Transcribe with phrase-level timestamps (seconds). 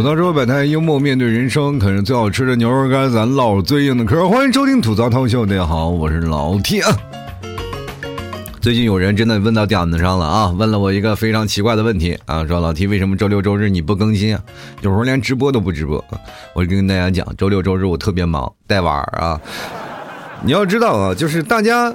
[0.00, 4.26] 吐槽说百态幽默面对人生，啃着最好吃的牛肉干，咱唠最硬的嗑。
[4.30, 6.90] 欢迎收听吐槽涛秀，大家好，我是老 T 啊。
[8.62, 14.42] 最近有人真的问到点子上了啊，问了我一个非常奇怪的问题啊，说老 T 为什么周六周日你不更新啊？
[14.80, 16.02] 有时候连直播都不直播。
[16.54, 19.38] 我跟大家讲，周六周日我特别忙，带娃儿啊。
[20.42, 21.94] 你要知道啊，就是大家，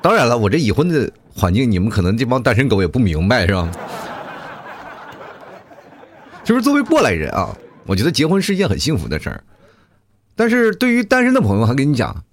[0.00, 3.68] 当然了，我这已婚的环境，你们可能这帮单身狗也不明白是吧？
[6.52, 7.56] 就是作为过来人啊，
[7.86, 9.42] 我觉得结婚是一件很幸福的事儿，
[10.36, 12.24] 但是对于单身的朋友，还跟你讲，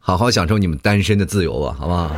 [0.00, 2.10] 好好享受你们单身的自由吧，好不好？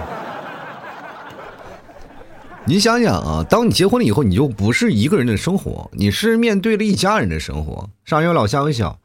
[2.64, 8.98] 你想想啊，当你结婚了以后，你就不是一个人的生活，你是面对了一家人的生活，上有老下有小，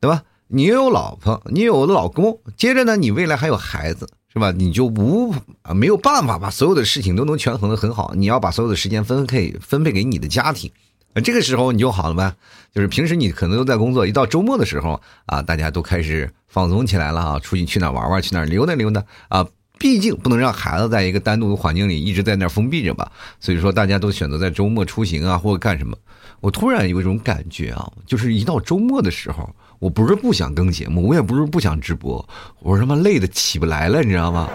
[0.00, 0.22] 对吧？
[0.48, 4.52] 你有老婆，你有老公，接着呢，你未来还有孩子，是吧？
[4.52, 10.72] 你就无啊没有办法把所有的事情都能权衡的很好，你要把所有的时间分配分配给你的家庭，
[11.20, 12.34] 这个时候你就好了呗。
[12.72, 19.46] 就是平时你可能都在工作，一到周末的时候啊，大家都开始放松起来了啊，出去去哪玩玩，去哪溜达溜达啊。
[19.78, 25.96] 毕竟不能让孩子在一个单独的环境里一直在那封闭着吧，所以说大家都选择在周末出行啊，或者干什么。
[26.40, 32.26] 我突然有一种感觉啊，就是一到周末的时候，我不是不想更节目，我也不是不想直播，
[32.60, 34.48] 我他妈累的起不来了，你知道吗？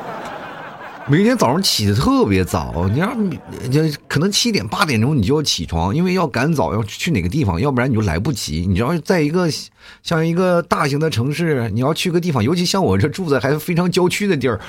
[1.12, 3.32] 每天早上起的特别早，你让
[3.72, 8.64] 就可能七点八点钟你就要起床，因为要赶早要去哪个地方，要不然你就来不及。
[8.68, 9.50] 你知道，在一个
[10.04, 14.62] 像一个大型的城市，你要去个地方，尤其像我这住在还非常郊区的地儿，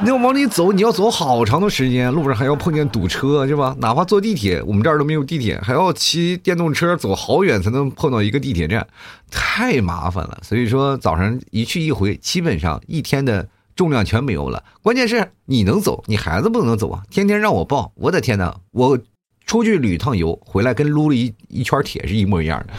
[0.00, 3.76] 你要往里走，你要走好长的时间，路上还要碰见堵车，是吧？
[3.78, 8.86] 哪怕坐地铁，我们这儿都没有地铁，还要骑电动车走好远才能碰到一个地铁站，
[9.30, 10.38] 太麻烦了。
[10.42, 13.46] 所以说，早上一去一回，基本上一天的。
[13.76, 17.02] 重量全没有了，关键是你能走，你孩子不能走啊！
[17.10, 18.54] 天天让我抱，我的天哪！
[18.70, 18.98] 我
[19.46, 22.72] 出去旅趟游，回来跟撸了一一圈铁是一模一样的。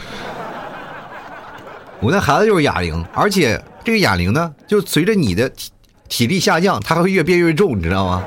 [2.00, 5.70] 我那孩子就是哑铃，而且这个哑铃呢，就随着你的体
[6.08, 8.24] 体力下降，它会越变越重，你知道吗？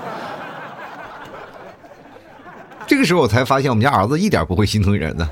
[2.88, 5.30] 这个时候我才发现，我们家儿子一点不会心疼人呢。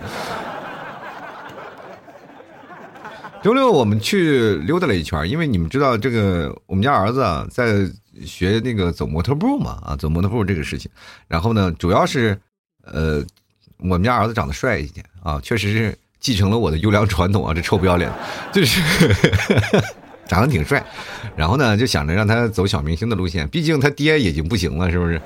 [3.47, 7.90] 周六我们去溜达了一圈，因为你们知道这个，我们家儿子啊在
[8.25, 10.91] 学那个走模特步嘛，啊，走模特步这个事情。
[11.30, 12.38] 然后呢，主要是，
[12.84, 13.24] 呃，
[13.78, 18.12] 我们家儿子长得帅一点啊，确实是继承了我的优良传统啊，这臭不要脸，
[18.52, 18.81] 就是
[20.28, 20.85] 长得挺帅。
[21.38, 25.22] 然后呢，就想着让他走小明星的路线，毕竟他爹已经不行了，是不是？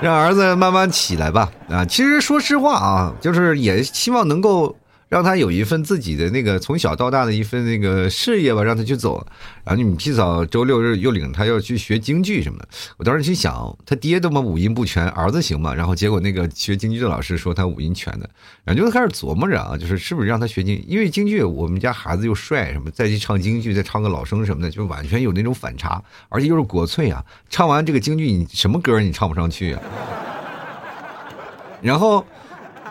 [0.00, 1.52] 让儿子慢慢起来吧。
[1.68, 4.76] 啊，其实说实话啊，就是也希望能够。
[5.08, 9.24] 让他有一份自己的那个从小到大的一份那个事业吧，让他去走。
[9.62, 12.68] 然后你们提早周六日又领他要去学京剧什么的。
[12.96, 15.72] 我当时心想，他爹他妈五音不全，儿子行吗？
[15.72, 18.28] 然后结果那个学京剧的老师说他五音全的，
[18.64, 20.82] 然后就开始琢磨着啊，就是是不是让他学京？
[20.88, 27.24] 因为京剧我们家孩子又帅什么，再去唱京剧，再唱个老生什么的，就完全有那种反差，而且又是国粹啊。
[27.48, 29.82] 唱完这个京剧，你什么歌你唱不上去啊？
[31.80, 32.24] 然后。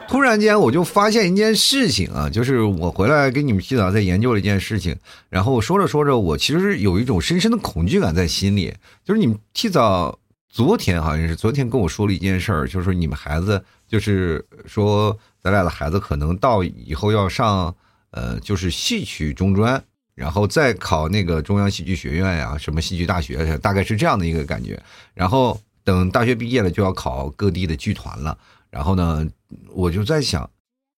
[0.08, 4.96] 突然间，我就发现一件事情啊，就是我回来跟你们洗澡，在研究了一件事情。
[5.28, 8.74] 然后说着说着，我其实有一种深深的恐惧感在心里。
[9.04, 10.20] 就是你们提早
[10.50, 17.76] 昨天好像是昨天跟我说了一件事儿，就是你们孩子，就是说咱俩的孩子可能到以后要上
[18.12, 19.84] 呃，就是戏曲中专，
[20.14, 24.80] 然后再考那个中央戏剧学院呀，什么戏剧大学，大概是这样的一个感觉。
[25.16, 28.38] 然后等大学毕业了，就要考各地的剧团了。
[28.74, 29.24] 然后呢，
[29.72, 30.50] 我就在想，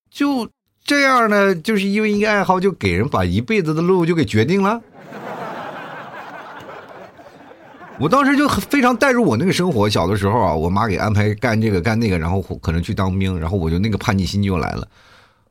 [0.10, 0.50] 就
[0.86, 4.82] 这样呢，就是因为一个爱好，就给人把一辈子的路就给决定了。
[8.00, 14.88] 我当时就非常带入我那个生活，小的时候啊，我妈给安排干这个干那个，然后可能去当兵，然后我就那个叛逆心就来了。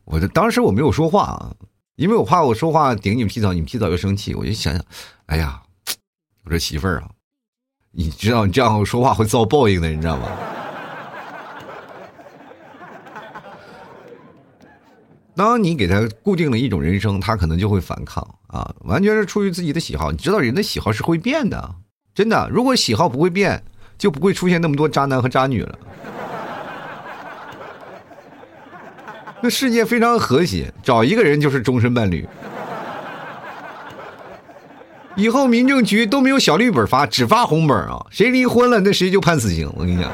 [0.06, 1.52] 我就当时我没有说话啊，
[1.96, 4.34] 因为我怕我说话顶你们皮草，你们皮草又生气。
[4.34, 4.82] 我就想想，
[5.26, 5.60] 哎呀，
[6.44, 7.10] 我这媳妇儿啊，
[7.90, 10.26] 你知道你这样说话会遭报应的，你知道吗？
[15.36, 20.12] 当你给他固定了一种人生，他可能就会反抗啊，完全是出于自己的喜好。
[20.12, 21.74] 你知道人的喜好是会变的，
[22.14, 22.48] 真的。
[22.52, 23.64] 如果喜好不会变，
[23.98, 25.78] 就不会出现那么多渣男和渣女了。
[29.42, 32.26] 那世界非常和谐，找一个人就是终身伴侣。
[35.16, 38.04] 以后民政局都没有小绿本发，只发红本啊！
[38.10, 39.70] 谁离婚了，那谁就判死刑。
[39.76, 40.10] 我跟你讲。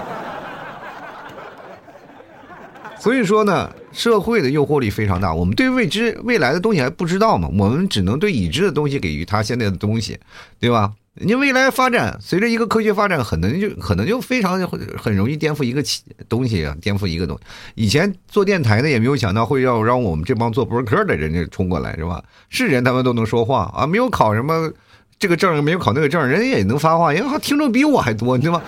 [2.99, 5.34] 所以说呢，社会的诱惑力非常大。
[5.34, 10.19] 我们对未知未来的东西还不知道嘛，我们只能对已知的东西给予它现在的东西，
[10.58, 10.92] 对吧？
[11.14, 14.58] 你未来发展，随着一个科学发展，可能就可能就非常
[14.96, 15.82] 很容易颠覆一个
[16.28, 17.42] 东西啊，颠覆一个东西。
[17.75, 22.22] 以前做电台的也没有想到会要让我们这帮做博客的人家冲过来，是吧？
[22.48, 24.72] 是人他们都能说话啊，没有考什么
[25.19, 28.62] 这个证，没有考那个证，人家也能发话，因为听众比我还多，对吧？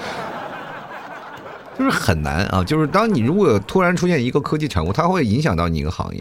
[1.79, 6.21] 就是很难啊，就是当你如果突然出现一个科技产物，它会影响到你一个行业，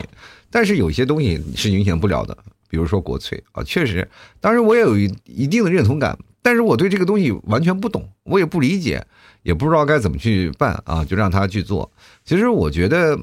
[0.50, 2.38] 但是有些东西是影响不了的。
[2.70, 4.10] 比如说国粹啊，确实，
[4.40, 9.06] 当时我也有一一定的认同感，但是我对这个东西完全不懂，我也不理解，
[9.44, 11.92] 也不知道该怎么去办啊，就让他去做。
[12.24, 13.20] 其实我觉得。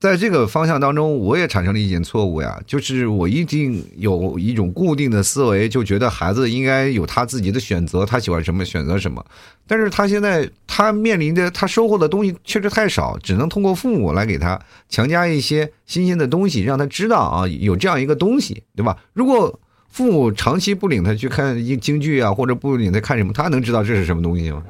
[0.00, 9.22] 在这个方向当中，我也产生了一点错误呀，就是我一定有一种固定的思维，就觉得孩子应该有他自己的选择，他喜欢什么选择什么。
[9.66, 14.58] 但是他现在他面临的他收获的东西确实太少，只能通过父母来给他
[14.88, 18.96] 强加一些新鲜的东西，让他知道啊有这样一个东西，对吧？
[19.12, 19.60] 如果
[19.90, 24.62] 父母长期不领他去看一京剧啊，或者不领他看什么，他能知道这是什么东西吗？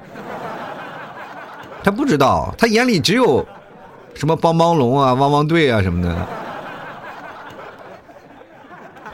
[1.85, 3.47] 他不知道，他眼里只有。
[4.15, 6.27] 什么帮帮龙啊，汪汪队啊什么的，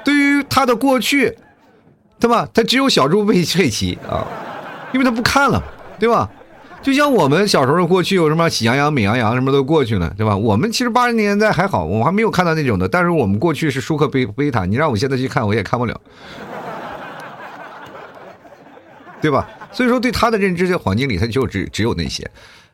[0.04, 1.36] 对于他的过去，
[2.18, 2.48] 对吧？
[2.52, 4.26] 他只有小猪佩佩奇啊，
[4.92, 5.62] 因为他不看了，
[5.98, 6.28] 对吧？
[6.82, 10.36] 就像我们小时候的过去有什么喜羊羊、美羊羊什么都过去了，对吧？
[10.36, 16.00] 我们其实八十年代还好，我还没有看到那种的，但是我们过去是舒克贝贝塔，你让我现在去看，我也看不了，
[19.20, 19.48] 对吧？
[19.72, 22.30] 所以说，对他的认知的环境里，他就只只有那些，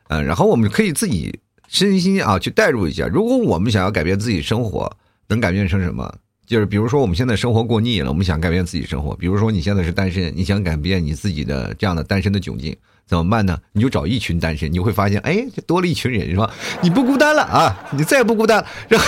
[0.09, 1.39] 嗯，然后我们可以自己。
[1.73, 3.07] 身心啊，去代入一下。
[3.07, 4.95] 如果我们想要改变自己生活，
[5.27, 6.15] 能改变成什么？
[6.47, 9.17] 就是比如说，我们现在生活过腻了，我们想改变自己生活。
[9.17, 12.77] 比如说，你现在是单身，你想改变你自己的这样的单身的窘境，
[13.07, 13.59] 怎么办呢？
[13.73, 16.53] 你就找一群单身，你会发现，哎，多了一群人，是吧？
[16.83, 18.69] 你不孤单了啊，你再也不孤单了。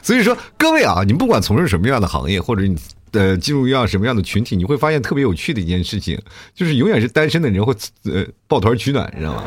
[0.00, 2.74] 所以说，各位啊，你不管从事什么样的行业，或者你
[3.12, 6.18] 呃进入一样什么样的群体，你会发现特别有趣的一件事情，
[6.54, 9.44] 就是永远是单身的人会呃抱团取暖，你知道吗？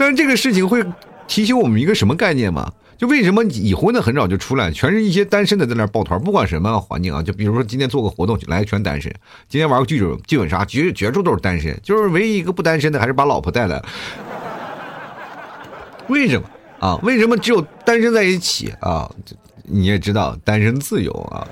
[0.00, 0.82] 但是这个事情会
[1.28, 2.72] 提醒我们一个什么概念吗？
[2.96, 9.14] 就为什么已婚的很早就出来，全是一些单身的在那抱团，不管什么环境啊，就比如说今天做个活动来全单身，
[9.46, 13.78] 今天玩个剧本剧本杀绝绝处都是单身，就是唯一一个不单身的还是把老婆带来。
[16.08, 16.48] 为什么
[16.78, 16.98] 啊？
[17.02, 19.06] 为什么只有单身在一起啊？
[19.64, 21.46] 你也知道单身自由啊，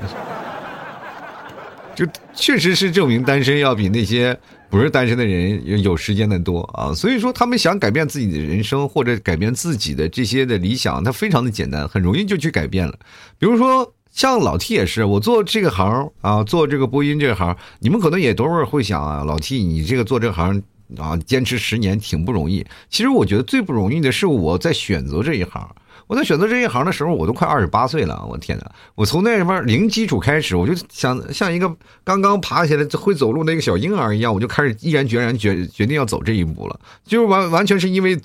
[1.95, 4.35] 就确实是证明单身要比那些。
[4.71, 12.99] 不是单身的人有时间的多啊，所以说他们想改变自己的人生或者改变自己的这些的理想，他非常的简单，很容易就去改变了。
[13.39, 20.63] 比如说像老 T 也是，我做这个行啊，做这个播音这行，你们可能也都是会想啊，老 T 你这个做这行
[20.99, 22.67] 啊，坚持十年挺不容易。
[22.91, 25.75] 其实我觉得最不容易的是我在选择这一行。
[26.09, 28.27] 我在选择这一行的时候，我都快二十八岁了。
[28.29, 28.69] 我天哪！
[28.97, 31.73] 我从那什么零基础开始，我就想像一个
[32.03, 36.81] 刚刚爬起来会走路的一个小婴儿一样，我就开始毅然决然决决定要走这一步了。
[37.05, 38.19] 就是完完全是因为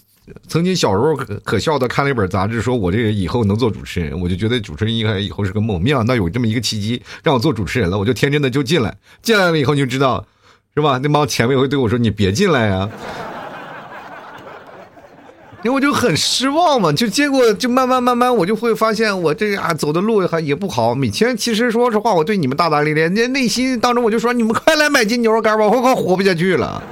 [0.47, 5.81] 曾经小时候可可笑的看了一本杂志，说我这个以后能做主持人，我就觉得主持人应该以后是个梦。
[5.81, 8.95] 没想到有这么一个契机让我做主持人了，我就天真的就进来。
[9.21, 10.25] 进来了以后你就知道，
[10.73, 10.97] 是吧？
[11.03, 12.89] 那帮前辈会对我说：“你别进来呀。”
[15.63, 20.93] 因为我就很失望嘛，就结果就慢慢慢慢，我就会发现我这啊走的路还也不好。
[20.93, 26.83] 每天其实说实话，我对你们大大咧咧，那内心当中我就说，你们快来买斤牛肉干吧，我快活不下去了。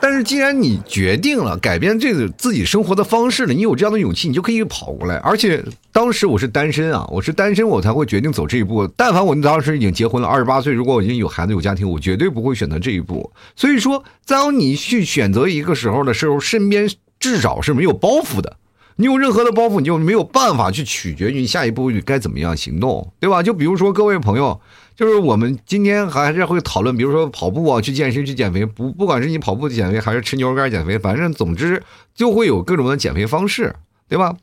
[0.00, 5.16] 但是既然你决定了改变这个自己生活的方式了，你有这样的勇气，你就可以跑过来。
[5.16, 5.62] 而且
[5.96, 8.86] 当时我是单身啊，我是单身，我才会决定走这一步。
[8.86, 13.32] 但凡我当时已经结婚了，二十八岁，如果我已经有孩子有家庭，我绝对不会选择这一步。
[13.56, 16.86] 所以说，当你去选择一个时候的时候，身边
[17.18, 18.58] 至少是没有包袱的。
[18.96, 23.42] 你有任何的包袱，你就没有办法去取决于下一步该怎么样行动，对吧？
[23.42, 24.60] 就比如说各位朋友。
[24.94, 31.82] 就是我们今天还是会讨论，比如说跑步啊，去健身、去减肥，不不管是你跑步减肥，还是吃牛肉干减肥，反正总之
[32.14, 33.74] 就会有各种的减肥方式，
[34.10, 34.36] 对吧？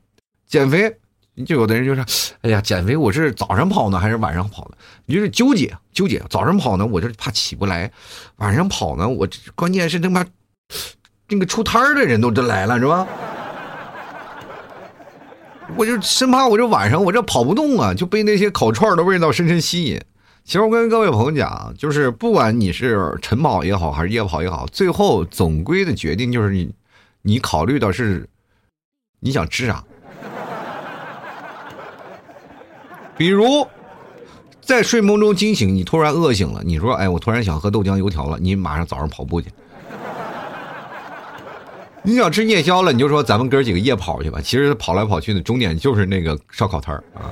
[0.47, 0.95] 减肥，
[1.45, 2.05] 就有的人就说
[2.41, 6.21] ：“哎呀，减肥我是早上跑呢，还是晚上跑呢？”你就是纠结纠结。
[6.29, 7.89] 早上跑呢，我就怕起不来；
[8.35, 10.23] 晚上跑呢，我关键是他妈
[11.29, 13.07] 那个出摊的人都都来了，是吧？
[15.75, 19.99] 我就生怕我这晚上我这跑不动啊，就被那些烤串的味道深深吸引。
[20.43, 26.75] 其实我跟各位朋友讲，就是不管你是晨跑也好，还是夜跑也好，最后总归的决定就是你，
[27.23, 28.29] 你考虑的是
[29.21, 29.83] 你想吃啥。
[33.17, 33.67] 比如
[34.61, 39.49] 在睡梦中惊醒，你突然饿醒了，你说：“哎，我突然想喝豆浆油条了。”你马上早上跑步去。
[42.01, 44.41] 你想吃夜宵了，你就说咱们哥几个夜跑去吧。
[44.41, 47.29] 其实跑来跑去的终点就是那个烧烤摊儿啊。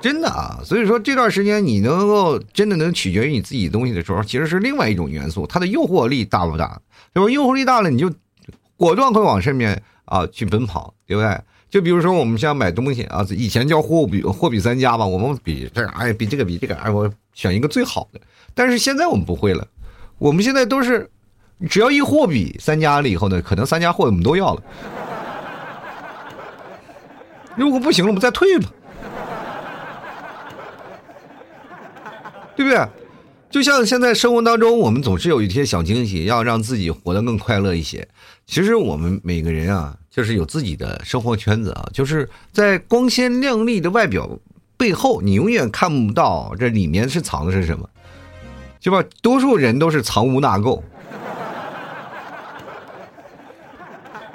[0.00, 6.80] 真的啊，所以说这段时间你能够真的能取决于你自己东西的时候，其实是另外一种元素，它的诱惑力大不大？
[7.12, 7.30] 对吧？
[7.30, 8.12] 诱惑力大了，你就
[8.76, 11.40] 果断会往上面啊去奔跑，对不对？
[11.72, 18.20] 就比如说我们像买东西啊，以前叫货比货比三家吧，我们比这哎比这个比这个哎，我选一个最好的。
[18.52, 19.66] 但是现在我们不会了，
[20.18, 21.10] 我们现在都是
[21.70, 24.62] 只要一货比三家了以后呢，可能三家货我们都要了。
[27.56, 28.70] 如果不行了，我们再退吧。
[32.54, 32.86] 对不对？
[33.48, 38.06] 就像现在生活当中，我们总是有一些小惊喜，要让自己活得更快乐一些。
[38.44, 44.28] 其实我们每个人啊，就是有自己的生活圈子啊，就是在光鲜亮丽的外表
[44.76, 47.88] 背后，你永远看不到这里面是藏的是什么，
[48.82, 49.02] 对吧？
[49.22, 50.82] 多数人都是藏污纳垢。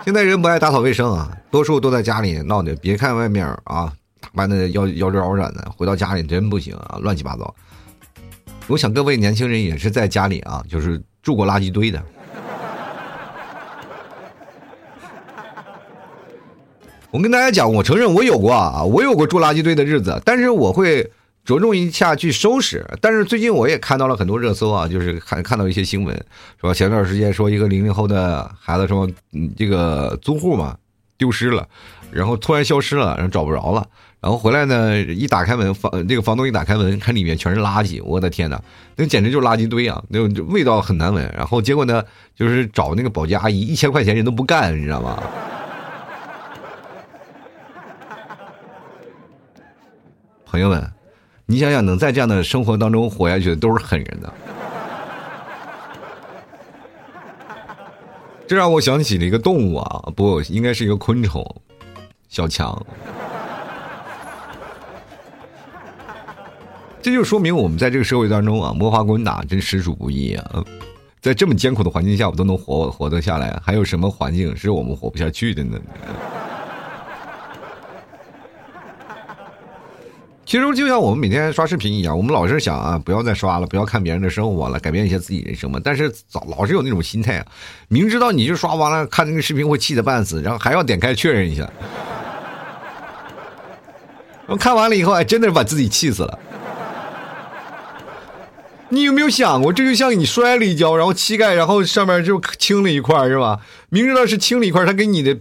[0.03, 2.75] 现在人不爱打扫卫生啊，多数都在家里闹的。
[2.77, 7.53] 别看外面啊，打扮的妖妖娆娆的，回到家里真不行啊，乱七八糟。
[8.65, 12.03] 我想各位年轻人也是在家里啊，就是住过垃圾堆的。
[17.17, 21.09] 我跟大家讲，我承认我有过啊，我有过住垃圾堆的日子，但是我会
[21.43, 22.85] 着重一下去收拾。
[23.01, 26.15] 但是最近我也看到了很多热搜啊，就是看看到一些新闻，
[26.61, 30.77] 说前段时间说一个零零后的孩子说，嗯，这个租户嘛
[31.17, 31.67] 丢失了，
[32.11, 33.87] 然后突然消失了，然后找不着了。
[34.21, 38.61] 然后回来呢，一打开门，房这个房东一打开门，看里面全是垃圾，我的天哪，
[38.95, 41.33] 那简直就是垃圾堆啊，那味道很难闻。
[41.35, 42.03] 然后结果呢，
[42.35, 45.17] 就是找那个保洁阿姨，一千块钱人都不干，你知道吗？
[50.57, 50.91] 朋友们，
[51.45, 54.33] 你想想，能在这样的生活当中活下去的都是狠人的。
[58.47, 61.45] 这让我想起了一个动物啊，不，应该是一个昆虫，
[62.27, 62.83] 小强。
[67.03, 70.65] 这就说明我们在这个社会当中啊，摸爬滚打真实属不易啊！
[71.21, 75.79] 在这么艰苦的环境下，我都能活活得下来，还有什么环境是我们活不下去的呢？
[80.47, 85.77] 其实就像我们每天刷视频一样，我们老是想啊，不要再刷了，不要看别人的生活了，改变一些自己人生嘛。
[85.83, 87.45] 但是老老是有那种心态啊，
[87.89, 91.69] 明知道你就刷完了，看那个视频会气得半死，然后还要点开确认一下。
[94.45, 96.39] 我看完了以后，还真的是把自己气死了。
[98.87, 103.59] 你有没有想过，这就像你摔了一跤，然后膝盖，然后上面就青了一块，是吧？
[103.89, 105.37] 明知道是青了一块，他给你的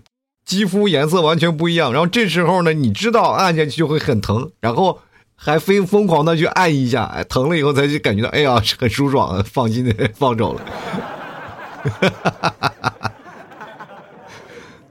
[0.47, 1.93] 肌肤颜色完全不一样。
[1.93, 5.01] 然后这时候呢，你知道按下去就会很疼，然后
[5.35, 10.63] 还非疯狂的去按一下，哎，疼了以后才去感觉到，哎呀，很舒爽，放心的放走了。
[11.83, 13.13] 哈哈哈哈哈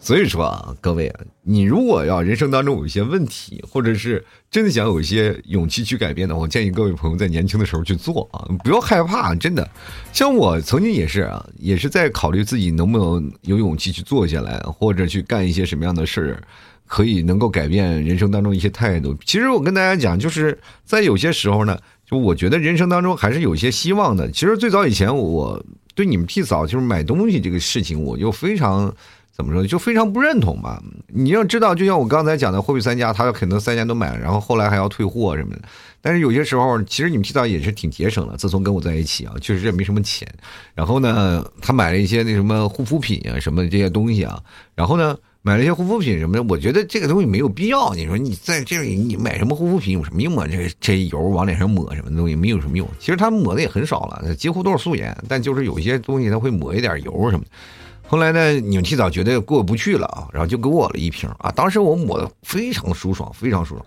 [0.05, 9.67] 所以说啊，各位啊，你如果要人生当中有一些问题，或者是真的想有一些勇气去改变的话，我建议各位朋友在年轻的时候去做啊，不要害怕，真的。
[10.13, 16.43] 像我曾经也是啊，也是在考虑自己能不能有勇气去做下来，或者去干一些什么样的事儿，
[16.85, 19.17] 可以能够改变人生当中一些态度。
[19.25, 21.75] 其实我跟大家讲，就是在有些时候呢，
[22.07, 24.29] 就我觉得人生当中还是有一些希望的。
[24.29, 28.95] 其实最早以前，我对你们替嫂就是买东西这个事情，我就非常。
[29.35, 30.81] 怎么说就非常不认同吧？
[31.07, 35.61] 你要知道，就像我刚才讲的，货币三家，他可能三家都买了，然后后来还要退货什么的。
[35.99, 38.37] 但是有些时候，其实你们提到也是挺节省的。
[38.37, 40.25] 自从跟我在一起啊，确实也没什么钱。
[40.73, 44.41] 然后呢，他买了一些那什么护肤品啊，什么这些东西啊。
[44.73, 47.93] 然后呢，买了一些护肤品什么的，我觉得这个东西没有必要。
[47.93, 50.47] 你说你在这里你买什么护肤品有什么用啊？
[50.47, 52.87] 这这油往脸上抹什么东西没有什么用。
[52.99, 55.13] 其实他抹的也很少了，几乎都是素颜。
[55.27, 57.49] 但就是有些东西他会抹一点油什么的。
[58.07, 61.51] 后来呢，你们提早觉得过不去了啊，然后就给我了一瓶啊。
[61.51, 63.85] 当时我抹的非常舒爽，非常舒爽。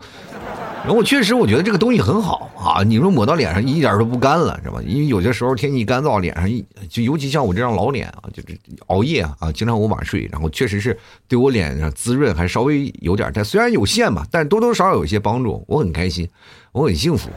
[0.83, 4.81] 然后我确实我觉得这个东西很好啊，你说抹到脸上一点都不干了，是吧？
[4.87, 10.99] 因为有些时候天气干燥，脸上一就尤其像我这张老脸啊，就是熬夜啊，经常我晚睡，然后确实是
[11.29, 16.29] 对我脸上滋润还稍微有点，但虽然有限吧，但多多少少有一些帮助，我很开心，
[16.73, 17.29] 我很幸福，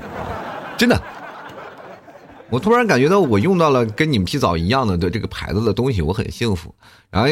[0.77, 0.99] 真的。
[2.51, 6.75] 我突然感觉到我用到了跟你们提早一样的的这个牌子的东西，我很幸福。
[7.09, 7.29] 然后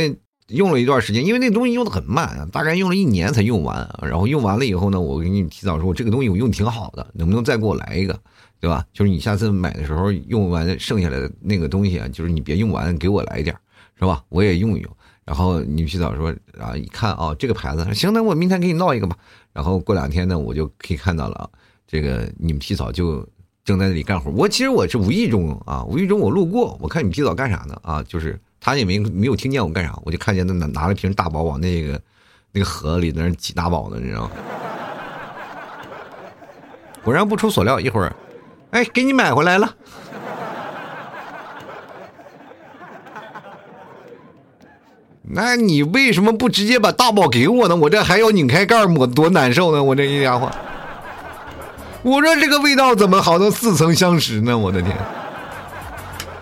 [0.47, 3.87] 用了一段时间，因为那东西用的很慢，大概用了一年才用完。
[4.01, 8.17] 然后用完了以后呢，我给你提早说，我这个东西我用挺好的，能不能再给我来一个，
[8.61, 8.85] 对吧？
[8.93, 13.53] 就是你下次买的时候用完剩下来的那个东西啊，就是你别用完，给我来一点，
[13.99, 14.23] 是吧？
[14.29, 14.89] 我也用一用。
[15.25, 19.17] 然后你提早说啊，一看啊，这个牌子行，那我明天给你闹一个吧。
[19.51, 21.49] 然后过两天呢，我就可以看到了，
[21.85, 23.27] 这个你们提早就。
[23.65, 28.03] 正在那里干活，我其实我是无意中啊，无意中我路过，我看你提早干啥呢啊？
[28.03, 32.01] 就是他也没没有听见我干啥，我就看见他拿拿了瓶大宝往那个
[32.51, 34.31] 那个盒里那挤大宝呢，你知道吗？
[37.03, 38.15] 果然不出所料，一会儿，
[38.71, 39.75] 哎，给你买回来了。
[45.31, 47.75] 那你为什么不直接把大宝给我呢？
[47.75, 49.83] 我这还要拧开盖抹，多难受呢！
[49.83, 50.51] 我这一家伙，
[52.01, 54.57] 我说这个味道怎么好像似曾相识呢？
[54.57, 54.95] 我的天！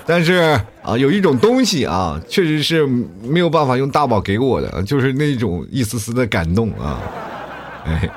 [0.06, 2.86] 但是啊，有一种东西啊，确实是
[3.22, 7.02] 没有办法用大宝给我的，就是那种一丝丝的感动啊，
[7.86, 8.10] 哎。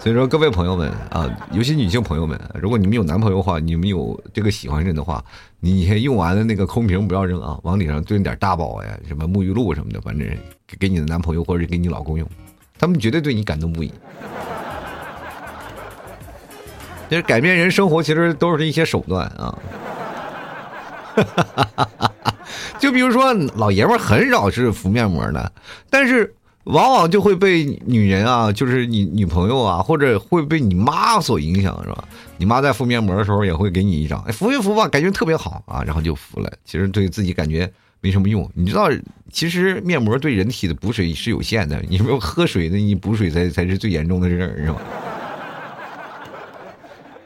[0.00, 5.22] 所以说，各位朋友们啊，尤其女性朋友们，如果你们有男朋友的话，你们有这个喜欢人的话，
[5.58, 10.26] 你先用完了那个空瓶不要扔啊，往脸上蹲点大宝呀，什么沐浴露什么的，反正
[10.68, 12.26] 给给你的男朋友或者给你老公用，
[12.78, 13.92] 他们绝对对你感动不已。
[17.08, 19.58] 就是改变人生活，其实都是一些手段啊。
[22.78, 25.52] 就比如说，老爷们很少是敷面膜的，
[25.90, 26.34] 但是。
[26.64, 32.04] 往往就会被女人啊，就是你女朋友啊，或者会被你妈所影响，是吧？
[32.36, 36.52] 你妈在敷面膜的时候也会给你一张，哎，敷一敷吧，感觉特别好啊，然后就敷了。
[36.66, 37.72] 其实对自己感觉
[38.02, 38.46] 没什么用。
[38.52, 38.90] 你知道，
[39.32, 44.82] 其实面膜对人体的补水是有限的，你没有喝水的，你补水才才是最严重的事儿，是吧？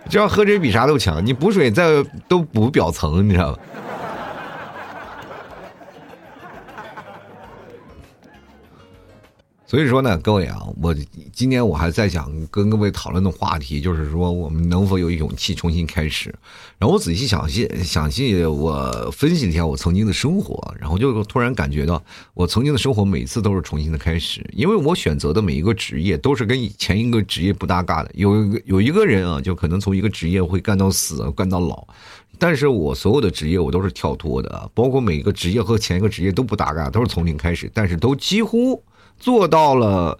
[0.08, 3.58] 这样喝水比啥都强，你补水再都补表层，你知道吧？
[9.72, 10.94] 所以说呢，各位啊，我
[11.32, 16.28] 今天我还在想跟各位讨论的话题，就是说我们能否有勇气重新开始。
[16.78, 28.10] 然后我仔细想细想细，我分析了一下我曾经的生活，然后就突然感觉到，我曾经的生活每次都是重新的开始，因为我选择的每一个职业都是跟以前一个职业不搭嘎的。
[28.12, 31.88] 有一个有一个人啊，就可能从一个职业会干到死，干到老，
[32.38, 38.82] 但是我所有的职业我都是跳脱的，包括每一个职业和前一个职业都不搭嘎，都是从零开始，但是都几乎。
[39.22, 40.18] 做到了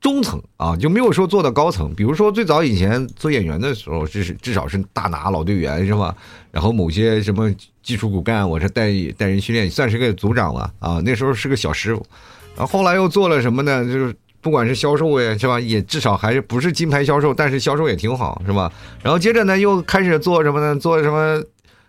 [0.00, 1.94] 中层啊，就没有说做到高层。
[1.94, 6.14] 比如说最早以前做演员的时候，至至少是大拿老队员是吧？
[6.52, 7.50] 然后某些什么
[7.82, 11.00] 技术骨干，我是带带人训练，算是个组长了啊。
[11.02, 12.06] 那时候是个小师傅，
[12.54, 13.82] 然后后来又做了什么呢？
[13.84, 15.58] 就是不管是销售呀，是吧？
[15.58, 18.70] 也至少还是不是金牌销售，但是销售也挺好，是吧？
[19.02, 20.78] 然后接着呢，又开始做什么呢？
[20.78, 21.42] 做什么？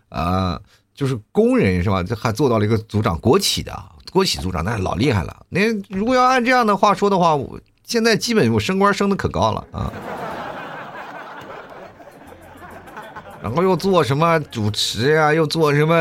[0.07, 0.59] 啊，
[0.95, 2.01] 就是工人是吧？
[2.01, 3.71] 这还做到了一个组长，国企的。
[4.11, 9.93] 国企组长那老厉害了，那如果要按这样的话说的话，我现在基本我升官升的可高了啊。
[13.41, 15.95] 然后又做什么主持呀，又做什么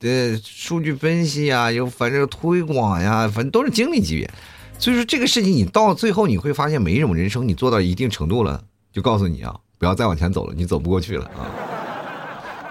[0.00, 4.30] 呃数据分析呀，又反正推广呀，反正都是经理级别。
[4.78, 11.48] 所以说这个事情你到最后你会发现，每一种人生你做到一定程度了，就告诉你啊，不要再往前走了，你走不过去了啊，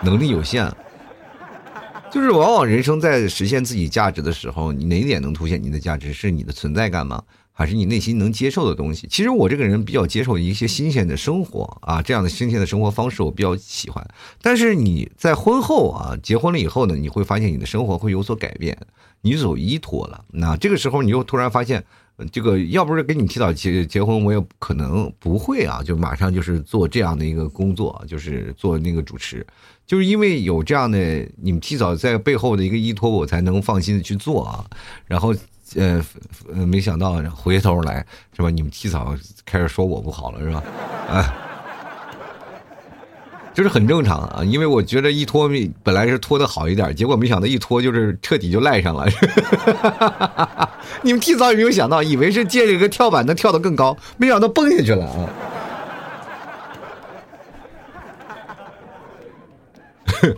[0.01, 0.71] 能力有限。
[2.15, 6.13] 就是往往人生在实现自己价值的时候，你哪一点能凸显你的价值？
[6.13, 7.21] 是你的存在感吗？
[7.51, 9.06] 还是你内心能接受的东西？
[9.12, 14.08] 其实我这个人比较接受一些新鲜的生活啊，这样的新鲜的生活方式我比较喜欢。
[14.41, 18.78] 但是你在婚后啊，结婚了以后呢，你会发现你的生活会有所改变，
[19.19, 20.23] 你走依托了。
[20.32, 21.84] 那这个时候你又突然发现，
[22.32, 29.45] 这个要不是给你提早结结婚，我也可能不会啊，就马上就是做这样的一个工作，就是做那个主持。
[29.86, 30.97] 就是因为有这样的
[31.38, 34.65] 你们提早在背后的一个依托，我才能放心的去做啊。
[35.06, 35.36] 然后，
[35.75, 36.04] 呃，
[36.65, 38.49] 没想到回头来是吧？
[38.49, 40.63] 你们提早开始说我不好了是吧？
[41.08, 41.36] 啊，
[43.55, 44.43] 就是很正常啊。
[44.43, 45.49] 因为我觉得一拖
[45.81, 49.07] 本来是拖的好一点，结果没想到一拖就是彻底就赖上了。
[51.01, 52.03] 你们提早有没有想到？
[52.03, 55.29] 以为是借这个跳板能跳得更高，没想到蹦下去了啊。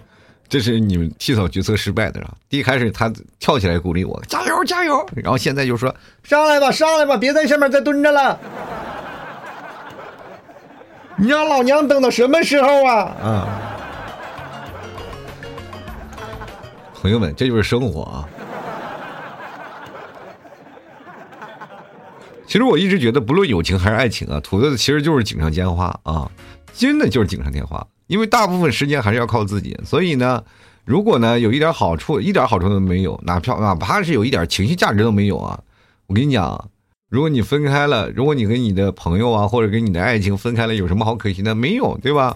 [0.47, 2.33] 这是你们提早决策失败的啊！
[2.47, 8.39] 第一开始他跳起来鼓励我，加油加油，然后现在就说上来吧上来吧，别在下面再蹲着了。
[11.19, 12.95] 你让老娘等到什么时候啊？
[13.21, 13.47] 啊！
[16.93, 18.29] 朋友们，这就是生活啊！
[22.45, 26.29] 其实我一直觉得，不论友情还是爱情啊，图的其实就是锦上添花啊，
[26.71, 27.85] 真的就是锦上添花。
[28.05, 30.43] 因为大部分时间还是要靠自己，所以呢，
[30.85, 35.59] 如果呢有一点好处，一点好处都没有，哪怕哪怕是有一点情绪价值都没有啊！
[36.05, 36.69] 我跟你讲，
[37.09, 41.55] 如果你分开了，如果你跟你的朋友啊，或者跟你的爱情分开了，有什么好可惜的？
[41.55, 42.35] 没有，对吧？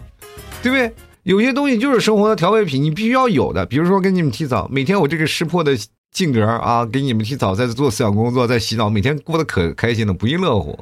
[0.63, 0.89] 对不对？
[1.23, 3.65] 有些东西就是生活的调味品，你必须要有的。
[3.65, 5.77] 比如说跟你们提早，每天我这个识破的
[6.13, 10.79] 性格啊，给你们提早在做思想工作，在洗澡，每天过得可开心了，不亦乐乎。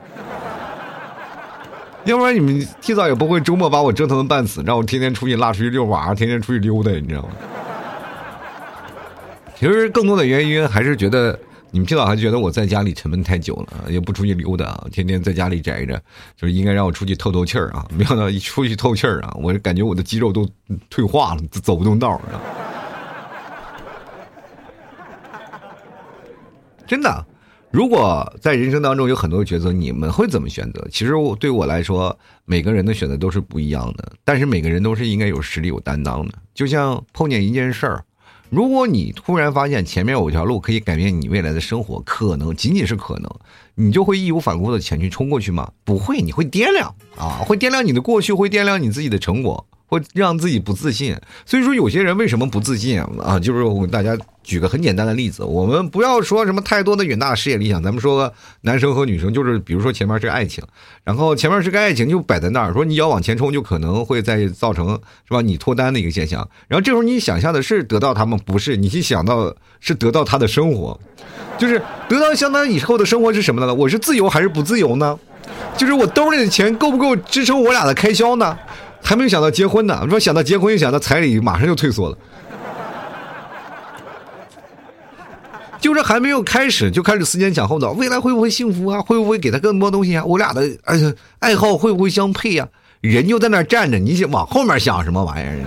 [2.05, 7.29] 要不然你们提早也不会周末把我折腾的半死，让我天天出去拉出去遛娃，天天出去溜达，你知道吗？
[9.57, 11.37] 其实更多的原因还是觉得
[11.71, 16.01] 你们青岛还觉得我在家里沉闷太久了，也不出去溜达，天天在家里宅着，
[16.35, 17.85] 就是应该让我出去透透气儿啊！
[17.95, 20.49] 没想到一出去透气儿啊，我感觉我的肌肉都
[20.89, 22.21] 退化了，走不动道儿。
[26.87, 27.23] 真的，
[27.69, 30.87] 如果在人生当中有很多抉择，你们会怎么选择？
[30.91, 36.33] 其实我对我来说，每个人的选择都是不一样的，但是每个人都是应该有实力、有担当的。
[36.55, 38.03] 就像碰见一件事儿。
[38.49, 43.29] 如果你突然发现前面有条路可以改变你未来的生活，可能仅仅是可能，
[43.75, 45.71] 你就会义无反顾的前去冲过去吗？
[45.83, 49.67] 不会，你会掂量啊，会掂量你的过去，会掂量你自己的成果。
[49.89, 53.39] 会让自己不自信，所以说有些人为什么不自信啊？
[53.39, 60.63] 就是我给大家举个很简单的例子，我们不要说什么太多的远大的事业理想，咱们说男生和女生，就是比如说前面是爱情，
[61.03, 64.89] 然后前面是个爱情就摆在那儿，说你要往前冲，就可能会再造成
[65.27, 65.41] 是吧？
[65.41, 66.47] 你脱单的一个现象。
[66.67, 70.99] 然后这时候你想象的是得到他们，不是你去想到是得到他的生活，
[71.57, 73.73] 就是得到相当以后的生活是什么呢？
[73.73, 75.17] 我是自由还是不自由呢？
[75.75, 78.55] 就是我兜里的钱够不够支撑我俩的开销呢？
[79.03, 82.17] 还没有想到结婚呢，说想到结婚，又想到彩礼，马上就退缩了。
[85.79, 89.01] 就是还没有开始，就开始思前想后的，未来会不会幸福啊？
[89.01, 90.25] 会不会给他更多东西啊？
[90.25, 90.97] 我俩的哎
[91.39, 92.67] 爱好会不会相配呀？
[92.99, 95.63] 人就在那站着，你想往后面想什么玩意儿？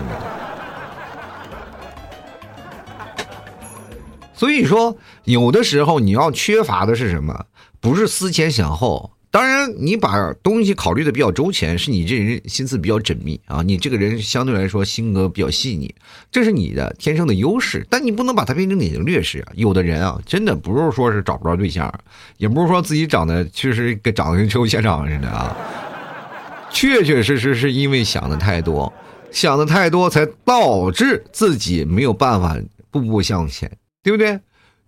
[4.35, 7.47] 所以说，有的时候你要缺乏的是什么？
[7.81, 9.12] 不是思前想后。
[9.33, 13.62] 当然，你把东西考虑的比较周全，是你这人心思比较缜密啊。
[13.62, 15.92] 你这个人相对来说性格比较细腻，
[16.31, 17.87] 这是你的天生的优势。
[17.88, 19.53] 但你不能把它变成你的劣势啊。
[19.55, 21.90] 有的人啊，真的不是说是找不着对象，
[22.37, 25.57] 也不是说自己长得确实跟长得跟车现场似的啊，
[26.71, 28.92] 确确实实是因为想的太多，
[29.31, 32.55] 想的太多才导致自己没有办法
[32.90, 34.38] 步步向前，对不对？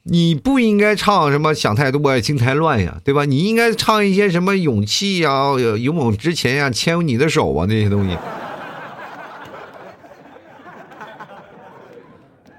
[0.06, 3.24] 你不应该唱什么想太多呀，心太乱呀，对吧？
[3.24, 8.16] 你应该唱一些什么勇气呀、勇往直前呀、牵你的手啊那些东西。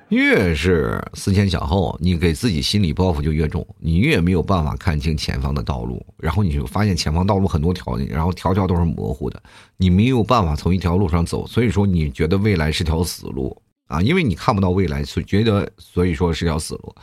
[0.10, 9.40] 越是思前想后，你给自己心理包袱就越重，你越没有办法看清前方的道路，然后你就发现前方道路很多条，然后条条都是模糊的，
[9.78, 13.56] 你没有办法从一条路上走，所以说你觉得未来是条死路
[13.88, 16.96] 啊，因为你看不到未来，所觉得所以说是条死路。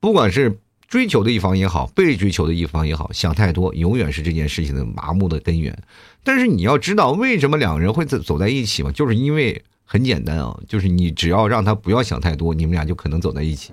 [0.00, 5.76] 不管是追求的一方也好，被追求的一方也好，想太多永远是这件事情的麻木的根源。
[6.22, 8.92] 但是你要知道，为什么两个人会走走在一起嘛？
[8.92, 13.72] 就是因为很简单啊，就是你只要让他不要想太多，你们俩就可能走在一起。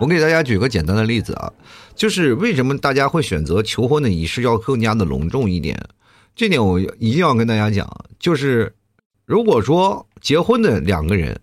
[0.00, 1.52] 我给大家举个简单的例子啊，
[1.94, 5.78] 就是为什么大家会选择求婚的仪式要更加的隆重一点？
[6.36, 8.74] 这点我一定要跟大家讲，就是
[9.24, 11.40] 如果说结婚的两个人。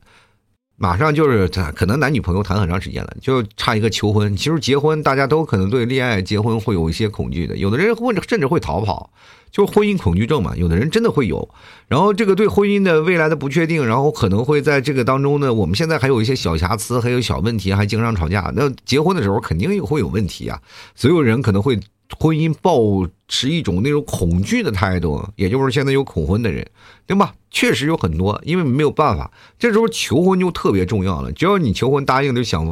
[0.78, 4.36] 马上就是他，可能男女朋友谈很长时间了，就差一个求婚。
[4.36, 9.10] 其实结婚，大家都可能对恋爱、结婚会有一些恐惧的，有的人或者甚至会逃跑，
[9.52, 10.54] 就婚姻恐惧症嘛。
[10.58, 11.48] 有的人真的会有，
[11.88, 18.52] 然后这个对婚姻的未来的不确定，然后可能会在这个当中呢，我们现在还有一些小瑕疵，还有小问题，还经常吵架。
[18.54, 20.62] 那结婚的时候肯定会有问题啊，
[20.94, 21.80] 所有人可能会。
[22.20, 26.66] 婚姻保持一种那种恐惧的态度，也就是现在有恐婚的人，
[27.08, 27.34] 对吧？
[27.50, 31.32] 确实有很多，因为没有办法，这时候求婚就特别重要了。
[31.32, 32.68] 只要你求婚答应，就想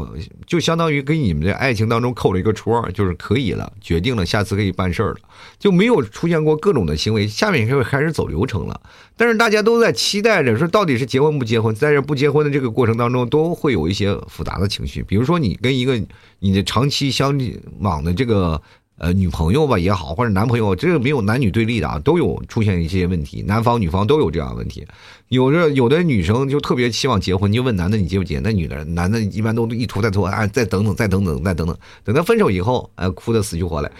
[0.45, 5.17] 就相当于给你们的爱情当中扣了一个戳，就是可以了，决定了，下次可以办事儿了，
[5.57, 7.25] 就没有出现过各种的行为。
[7.27, 8.81] 下面就开始走流程了，
[9.15, 11.73] 但是大家都在期待着说，到底是结婚不结婚？
[11.73, 15.99] 在这不结婚的这个过程当中，都会有一些复杂的情绪，比如说你跟一个
[16.39, 17.39] 你的长期相
[17.79, 18.61] 往的这个。
[18.97, 24.85] 呃，女朋友吧也好，或者男朋友，这个没有男女对立的啊，都有出现一些问题，男方女方都有这样的问题。
[25.29, 28.39] 有的有的女生就特别期望结婚，你就问男的你结不结？
[28.39, 33.91] 那女的男的一般都一拖再拖，啊，再等等，再等等，再等等，等到分手以后，哎，哭的死去活来。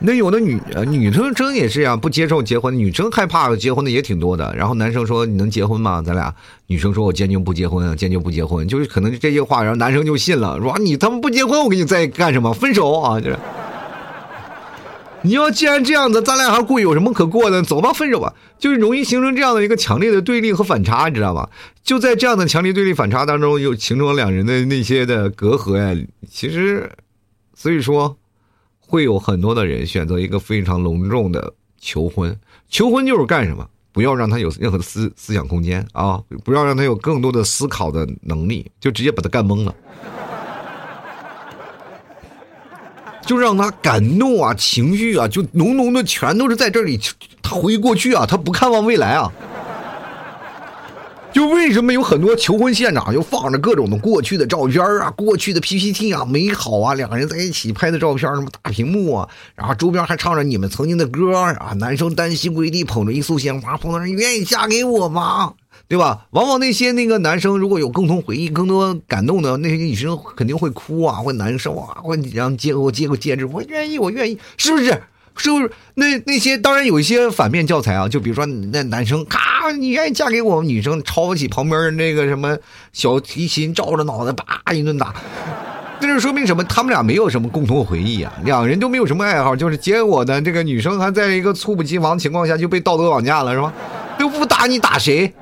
[0.00, 4.54] 那有的女女生真也是呀，不接受结婚，女生害怕结婚的也挺多的。
[4.56, 6.00] 然后男生说你能结婚吗？
[6.00, 6.32] 咱俩
[6.68, 12.52] 女生说我坚决不结婚，坚决不结婚，就是可能这些话，然后男生就信了，说你他妈不结婚，我跟你在干什么？
[12.52, 13.20] 分手啊！
[13.20, 13.36] 就是
[15.22, 17.60] 你要既然这样子，咱俩还过有什么可过的？
[17.60, 21.48] 走吧，分手吧，就是容易形成这样的一个强烈的对立和反差，你知道吗？
[21.82, 26.00] 就在这样的强烈对立反差当中，又形成了两人的那些的隔阂呀。
[26.30, 26.88] 其实，
[27.56, 28.16] 所以说。
[28.88, 32.34] 会有很多的人选择一个非常隆重的求婚，
[32.70, 33.68] 求婚就是干什么？
[33.92, 36.22] 不要让他有任何的思思想空间啊！
[36.44, 39.74] 不要让他有更多的思考的能力，就直接把他干懵了，
[43.26, 46.98] 就让他感动啊，情绪啊，就浓浓的全都是在这里，
[47.42, 49.32] 他回忆过去啊，他不看望未来啊。
[51.30, 65.52] 就为什么有很多求婚现场就放着各种的过去的照片啊，过去的 PPT 啊，美好啊，两个人在一起拍的照片，什么大屏幕啊，然后周边还唱着你们曾经的歌啊，男生单膝跪地捧着一束鲜花，捧着人愿意嫁给我吗？
[65.86, 66.26] 对吧？
[66.30, 75.02] 往往那些那个男生如果有共同回忆、更多感动的那些女生肯定会哭啊，会难受啊，会让接过接过戒指，我愿意，我愿意，是不是？
[75.38, 75.70] 是不是？
[75.94, 80.62] 那那些当然有一些反面教材啊，就比如说那男生，咔，你愿意嫁给我？
[80.62, 82.56] 女生抄起旁边那个什么
[82.92, 85.14] 小提琴，照着脑袋叭一顿打。
[86.00, 86.62] 这就说明什么？
[86.64, 93.72] 他们俩没有什么共同回忆啊，两人都没有什么爱好，就是结果呢，这个女生还在一个猝不及防情况下就被道德绑架了，是吧？
[94.18, 95.32] 都不打你打谁？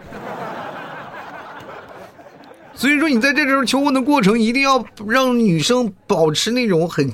[2.74, 7.10] 所以说，你在这时候求婚的过程，一定要让女生保持那种很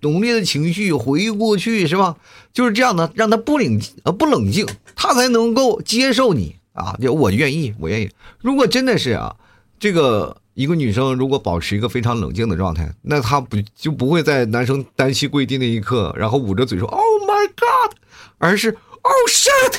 [0.00, 2.16] 浓烈的情绪，回忆过去，是吧？
[2.52, 6.96] 就是这样的，让他不冷呃不冷静，他才能够接受你啊！
[7.00, 8.10] 就我愿意，我愿意。
[8.40, 9.34] 如果真的是啊，
[9.78, 17.96] 这个一个女生如果保持一个非常冷静的状态，那她不就不会在男生单膝跪地那一刻，然后捂着嘴说 “Oh my God”，
[18.38, 19.76] 而是 “Oh shit”，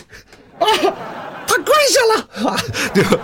[0.60, 0.68] 啊，
[1.48, 2.58] 他跪下了，
[2.94, 3.20] 对吧？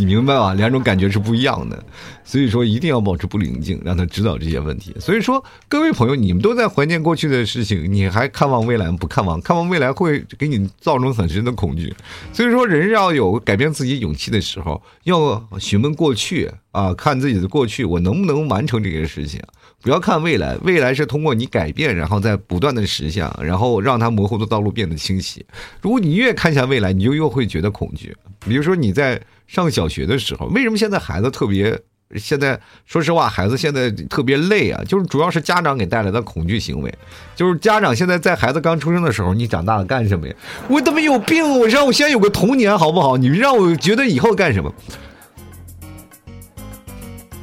[0.00, 0.54] 你明白吧？
[0.54, 1.84] 两种感觉是不一样的，
[2.24, 4.94] 所以说一定要保持不冷静，让他知道这些问题。
[4.98, 9.38] 所以说，各位朋友，你们都在怀念过去的事情，你还看望未来不看望？
[9.42, 11.94] 看望未来会给你造成很深的恐惧。
[12.32, 19.38] 所以说，人要有改变自己勇气的时候，要询问过去啊，看自己的过去，我能不能完成这些事情？
[19.82, 25.44] 不要看未来，未来是通过你改变，然后再不断的实现，然后让它模糊的道路变得清晰。
[25.80, 28.16] 如果你越看向未来，你就越会觉得恐惧。
[28.40, 29.20] 比如说你在。
[29.50, 31.76] 上小学的时候，为什么现在孩子特别？
[32.14, 36.94] 现在说实话，孩子现在特别累啊，就是主要是家长给带来的恐惧行为。
[37.34, 40.34] 就是家长现在在孩子刚出生的时候，你长大了干什么呀？
[40.68, 41.58] 我他妈有病！
[41.58, 43.16] 我让我先有个童年好不好？
[43.16, 44.72] 你让我觉得以后干什么？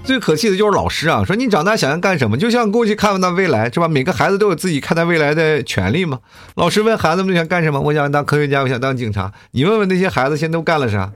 [0.08, 2.38] 最可气的就是老师啊，说你长大想要干什么？
[2.38, 3.89] 就像过去看到未来是吧？
[3.89, 6.20] 每个孩子都有自己看待未来的权利嘛。
[6.56, 7.82] 老师问孩子们想干什么？
[7.82, 9.34] 我想当科学家，我想当警察。
[9.52, 11.12] 你问问那些孩子，现在都干了啥？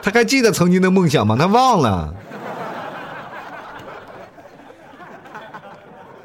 [0.00, 1.36] 他还记得曾经的梦想吗？
[1.38, 2.14] 他忘了。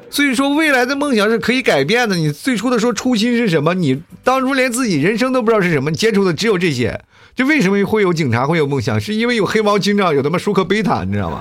[0.08, 2.16] 所以说，未来的梦想是可以改变的。
[2.16, 3.74] 你最初的说初心是什么？
[3.74, 6.98] 你当初连自己人生都不知道是什么，你接触的只有这些。
[7.34, 9.00] 就为什么会有警察会有梦想？
[9.00, 11.40] 是因为有黑猫警长，有他妈舒克贝塔，你知道吗？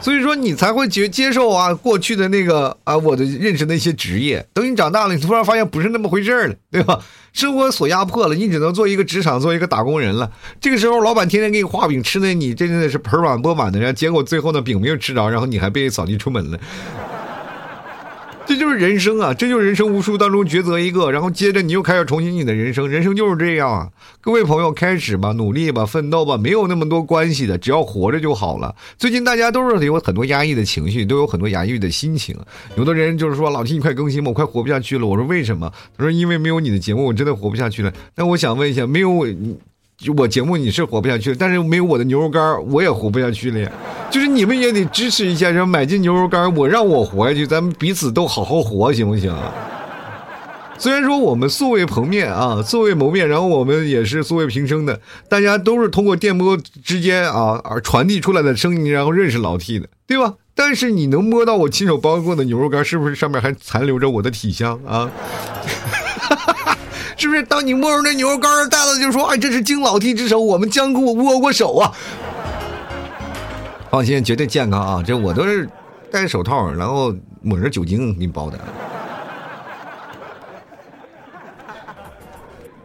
[0.00, 4.46] 所以说你才会接接受啊，过去的那个啊，我的认识那些职业。
[4.52, 7.00] 等你长大了，你突然发现不是那么回事了，对吧？
[7.32, 10.30] 生活所压迫了，你只能做一个职场，做一个打工人了。
[10.60, 16.58] 这个时候，老板天天给你画饼吃的，你真的是盆满钵满的，然后结果最后呢，饼没有吃着，然后你还被扫地出门了。
[18.46, 19.32] 这就是人生啊！
[19.32, 22.86] 这就是人生无数当中抉择一个，然后接着你又开始重新你的人生。
[22.86, 23.88] 人生就是这样啊！
[24.20, 28.74] 各位朋友，开始吧，努力吧，奋斗吧，没有那么多关系的，只要活着就好了。
[28.98, 32.36] 最近大家都是有很多压抑的情绪，都有很多压抑的心情。
[32.76, 39.26] 有的人就是说：“老 T，你快更新吧，我快活不下去了。”我说：“为什么？”他说：“因为没有你的节目，我真的活不下去了。”那我想问一下，没有
[39.96, 43.70] 就我节目你是活不下去了，但是没有我的牛肉干我也活不下去了呀。
[44.10, 49.34] 就是你们也得支持一下，然后买进牛肉干我让我活下去，咱们彼此都好好活，行不行？
[50.76, 60.34] 虽然说我们素未谋面啊，素未谋面，然后我们也是素未平生的，大家都是通过电波之间啊而传递出来的声音，然后认识老 T 的，对吧？
[60.56, 65.10] 但是你能摸到我亲手包过的牛肉干，是不是上面还残留着我的体香啊？
[67.24, 67.42] 是不是？
[67.44, 71.90] 当你摸着那牛肉干袋子，就说：“哎，这是经老弟之手，我们江湖握过手啊。”
[73.90, 75.02] 放心，绝对健康啊！
[75.02, 75.66] 这我都是
[76.10, 78.60] 戴手套，然后抹着酒精给你包的。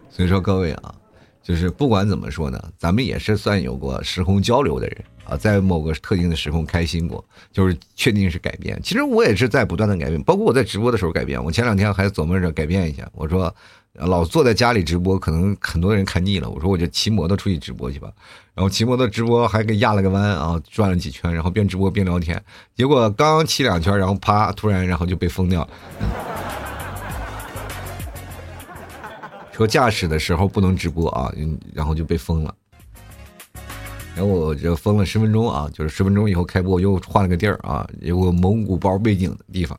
[0.10, 0.96] 所以说，各位啊，
[1.44, 8.80] 就是不管怎么说呢，咱们也是算有过时空交流的人啊，在某个特定的时空开心过，就是确定是改变。
[8.82, 11.44] 其实我也是在不断的改变，包括我在直播的时候改变。
[11.44, 13.54] 我前两天还琢磨着改变一下，我说。
[13.94, 16.50] 老坐在家里直播，可能很多人看腻了。
[16.50, 18.10] 我说我就骑摩托出去直播去吧。
[18.54, 22.42] 然后骑摩托直播还给压了个弯啊，转了几圈，然后边直播边聊天。
[22.76, 25.70] 结果刚骑两圈，然后啪，突然然后就被封掉了。
[29.52, 31.32] 说驾驶的时候不能直播啊，
[31.74, 32.56] 然后就被封了。
[34.16, 39.78] 然后我就封了十分钟啊，就是十分钟以后开播，我又换了个地儿啊，有个蒙古包背景的地方。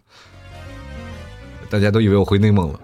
[1.71, 2.81] 大家都以为我回内蒙了。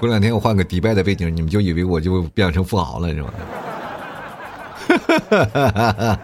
[0.00, 3.32] 过两天我换个迪拜的背景，你们就以为我就变成富豪了，是吧？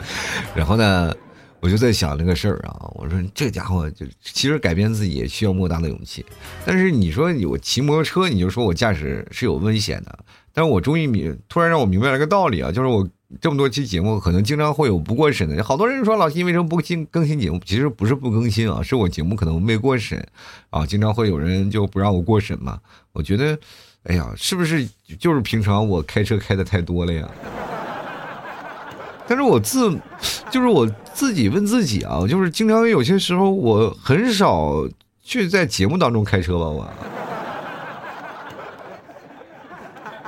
[0.55, 1.13] 然后呢，
[1.61, 6.25] 我就在想这个事儿啊，我说这家伙就其实改变自己也需要莫大的勇气。
[6.65, 10.19] 但是你说我骑摩托车，你就说我驾驶是有危险的。
[10.53, 13.07] 但是我终于明，突然让我明白了个道理啊，就是我
[13.41, 15.63] 这么多期节目，可能经常会有不过审的。
[15.63, 17.61] 好多人说老七为什么不新更新节目？
[17.65, 20.27] 其实不是不更新啊，是我节目可能没过审
[20.71, 22.79] 啊，经常会有人就不让我过审嘛。
[23.13, 23.59] 我觉得，
[24.05, 27.29] 哎呀，是不是就是平常我开车开的太多了呀？
[29.27, 29.99] 但是我自，
[30.51, 34.87] 就是我自己问自己啊，就是经常有些时候我很少
[35.23, 36.87] 去在节目当中开车吧，我。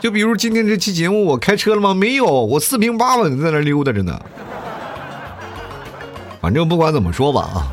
[0.01, 1.95] 就比如今天这期节目，我开车了吗？
[1.95, 4.21] 没有，我四平八稳的在那溜达着呢。
[6.41, 7.67] 反正不管怎么说吧啊，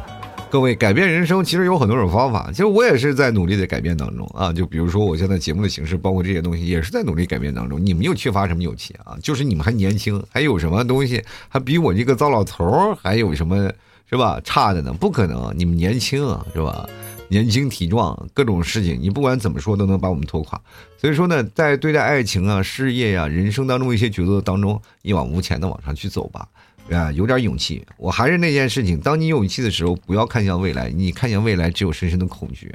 [0.50, 4.52] 各位改变人生其实有很多种方法，其实我也是在努力的改变当中啊。
[4.54, 7.86] 就比如说我现在节目的形式，包括这些东西，也是在努力改变当中。
[7.86, 9.18] 你们又缺乏什么勇气啊？
[9.22, 13.70] 就是你们还年轻，还有什么东西还比我这个糟老头还有什么
[14.10, 14.94] 是吧差的呢？
[14.94, 16.88] 不可能，你们年轻啊，是吧？
[17.34, 20.62] 年轻体壮，各种事情你不管怎么说都能把我们拖垮。
[21.00, 26.48] 所以说呢，在对待爱情啊、事业呀、人生当中一些抉择当中，一往无前的往上去走吧，
[26.92, 27.84] 啊，有点勇气。
[27.98, 32.72] 我还是那件事情，当你有勇气的时候，不要看向未来，你看向未来只有深深的恐惧，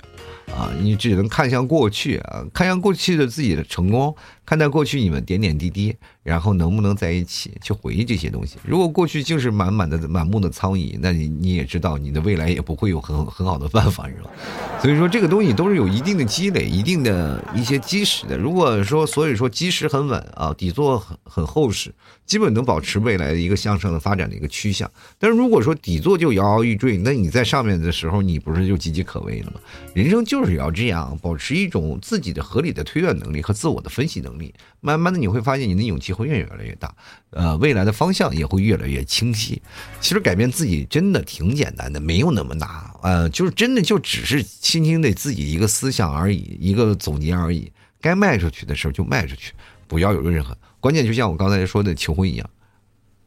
[0.48, 4.12] 啊，你只能看向过去啊，看向过去的自己的成功。
[4.44, 5.94] 看待过去你们点点滴滴，
[6.28, 8.58] 然后能不能在一起去回忆这些东西？
[8.62, 14.30] 如果过去就是满满的满目的苍蝇，那你你也知道，你的未来也不会有很很好的办法，是吧？
[14.82, 18.36] 所以说这个东西都是有一定的积累、一定的一些基石的。
[18.36, 21.90] 如果说所以说基石很稳啊，底座很很厚实，
[22.26, 24.90] 基本能保持未来的一个向上的发展的一个趋向。
[25.18, 29.60] 但是如果说底座就摇摇欲坠，那你在上面的时候，你不是就岌岌可危了吗？
[29.94, 34.52] 人生就是要这样，保持一种自己的合理的推断能力和自我的分析能力。
[34.80, 36.94] 慢慢的你会发现你的勇气会越来越大，
[37.30, 39.62] 呃，未来的方向也会越来越清晰。
[40.00, 42.68] 其实改变自己真的挺简单的，没有那么难，
[43.02, 47.70] 呃，就是真的就只是轻轻的自己一个思想而已，一个总结而已。
[48.00, 49.52] 该卖出去的时候就卖出去，
[49.86, 52.50] 不要有任何关键，就像我刚才说的求婚一样，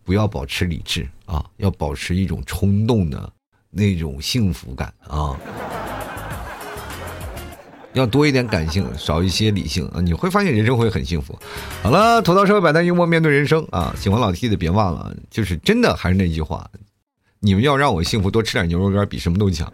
[0.03, 3.31] 不要保持理智啊，要保持一种冲动的
[3.69, 5.39] 那种幸福感啊。
[7.93, 9.99] 要多一点感性，少一些理性啊！
[10.01, 11.37] 你会发现人生会很幸福。
[11.83, 13.93] 好了，吐槽社会百态，幽默面对人生啊！
[13.97, 16.69] 喜欢老 T 的别忘了，就是真的还是那句话，
[17.39, 19.71] 你们要让我幸福，多吃点牛肉干比什么都强。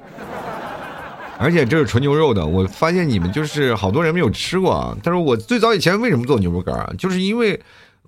[1.37, 4.97] 而且这是纯牛肉的，我发现你们就是好多人没有吃过啊。
[5.03, 6.93] 但是我最早以前为什么做牛肉干啊？
[6.97, 7.59] 就是因为。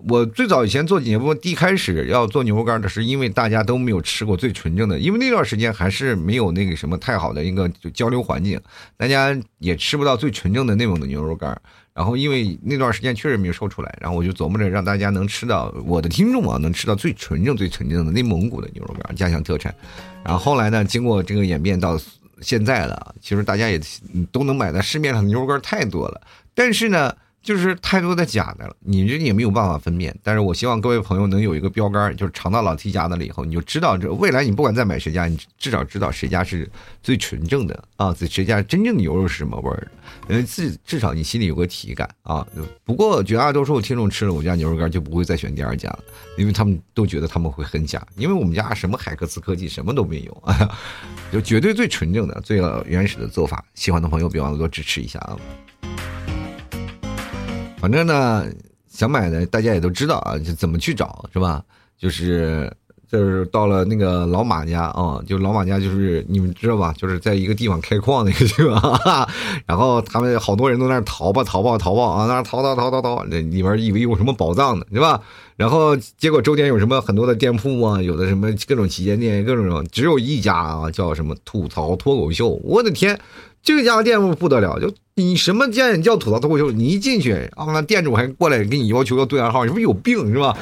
[0.08, 8.58] 我最早以前做节目，第一开始要做牛肉干的是因为大家都没有吃过最纯正的，因为那段时间还是没有那个什么太好的一个交流环境，
[8.96, 11.60] 大家也吃不到最纯正的内蒙的牛肉干。
[11.94, 19.76] 然后因为那段时间确实没有说出来，然后我就琢磨着让大家能吃到我的听众啊，能吃到最纯正、最纯正的内蒙古的牛肉干，家乡特产。
[20.24, 22.00] 然后后来呢，经过这个演变到
[22.40, 23.78] 现在了，其实大家也
[24.32, 26.22] 都能买到市面上的牛肉干太多了，
[26.56, 27.14] 但是呢。
[27.50, 30.16] 就是太多的假的了，你这也没有办法分辨。
[30.22, 36.70] 但是我希望各位朋友能有一个标杆，就是尝到老 T 家的了以后，你就知道这未来你不管再买谁家，你至少知道谁家是
[37.02, 39.88] 最纯正的啊，谁家真正的牛肉是什么味儿的。
[40.28, 42.46] 呃，至至少你心里有个体感啊。
[42.84, 46.04] 不过绝大多数听众吃了我家牛肉干就不会再选第二家了，
[46.38, 50.78] 因为他们都觉得他们会很假，因为我们家什么海克斯科技什么都没有啊，
[51.34, 53.66] 就绝对最纯正的、最原始的做法。
[53.74, 55.36] 喜欢的朋友别忘了多支持一下啊。
[57.80, 58.46] 反正呢，
[58.90, 61.64] 想买的大家也都知道啊，就怎么去找是吧？
[61.98, 62.72] 就是
[63.12, 66.94] 就是到了那个老马家啊，就老马家就是你们知道吧？
[66.98, 69.00] 就是在一个地方开矿那个地方，
[69.66, 75.20] 然后他们好多人都在那淘吧淘吧淘吧啊，那淘淘淘淘淘，那里边以为有什么宝藏呢，对吧？
[75.58, 83.20] 然后结果周边有什么很多的店铺啊，有的什么各种旗舰店，各种只有一家啊，叫什么吐槽脱口秀，我的天！
[83.62, 90.56] 这家店铺不得了，就你什么店叫吐槽脱口秀，你一进去啊，那店主还过来给你要求要对暗号，你不是有病是吧？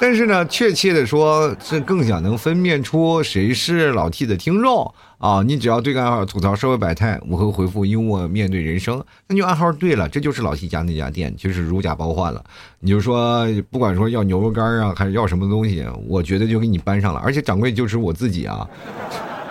[0.00, 5.42] 但是呢，确切的说，是更想能分辨出谁是老 T 的听众啊。
[5.42, 12.42] 你只要对个暗号吐槽社会百态，我会回复幽默面对人生，那就暗号对了，这就是老 T 家那家店，就是如假包换了。
[12.80, 18.66] 你就说，不管说要牛肉干啊，还是要什么东西，我觉得就给你搬上了，而且掌柜就是我自己啊。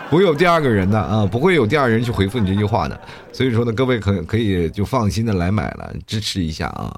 [0.09, 2.99] 不会有第二个人的啊，不会有第二人去回复你这句话的，
[3.32, 6.91] 所以说呢，各位可可以就放心的来买了，支持一下啊，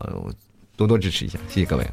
[0.78, 1.86] 多多支持一下，谢谢各位。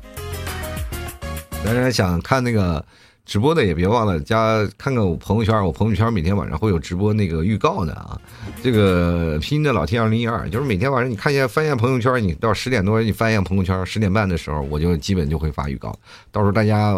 [1.65, 2.83] 当然想看那个
[3.27, 8.19] 直播的也别忘了加看看我朋友圈，我朋友圈每天晚上会有直播那个预告的啊。
[8.63, 15.95] 这个拼音的老天二零一二，就是每天晚上你看一下翻一下朋友圈，你到十点多你翻一下朋友圈，十点半的时候我就基本就会发预告，
[16.33, 16.95] 到时候大家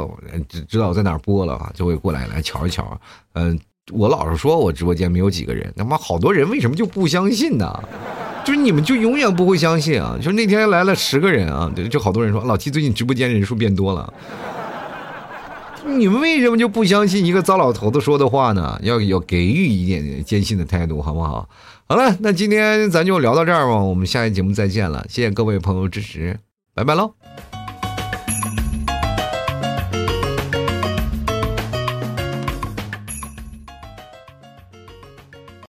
[0.49, 3.01] 知知道在哪播了啊，就会过来来瞧一瞧。
[3.33, 3.59] 嗯，
[3.93, 7.83] 我老是说我直播间没有几个人，他妈好多人为什么就不相信呢？
[8.45, 10.19] 就是你们就永远不会相信啊！
[10.21, 14.13] 就那天来了十个人啊，就好多人说老七最近直播间人数变多了。
[15.87, 18.79] 你们为什么就不相信一个糟老头子说的话呢？
[18.83, 21.49] 要要给予一点坚信的态度，好不好？
[21.87, 26.39] 好了，那今天咱就聊到这儿吧，我们下期节目再见了，谢谢各位朋友支持，
[26.75, 27.13] 拜拜喽。